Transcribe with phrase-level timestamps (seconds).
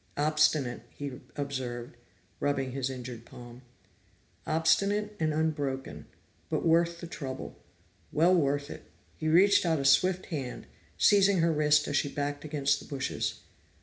[0.17, 1.95] "Obstinate," he observed,
[2.39, 3.61] rubbing his injured palm.
[4.47, 6.07] "Obstinate and unbroken
[6.49, 7.55] but worth the trouble.
[8.11, 10.65] Well worth it!" He reached out a swift hand,
[10.97, 13.41] seizing her wrist as she backed against the bushes.